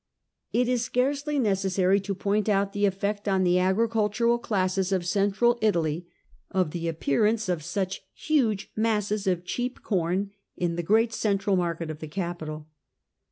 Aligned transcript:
It 0.51 0.67
is 0.67 0.83
scarcely 0.83 1.37
necessary 1.37 1.99
to 1.99 2.15
point 2.15 2.49
out 2.49 2.73
the 2.73 2.87
effect 2.87 3.27
on 3.27 3.43
the 3.43 3.59
agricultural 3.59 4.39
classes 4.39 4.91
of 4.91 5.05
Central 5.05 5.59
Italy 5.61 6.07
of 6.49 6.71
the 6.71 6.87
appearance 6.87 7.47
of 7.47 7.61
such 7.61 8.01
huge 8.15 8.71
masses 8.75 9.27
of 9.27 9.45
cheap 9.45 9.83
corn 9.83 10.31
in 10.57 10.75
the 10.75 10.81
great 10.81 11.13
central 11.13 11.55
market 11.55 11.91
of 11.91 11.99
the 11.99 12.07
capital. 12.07 12.67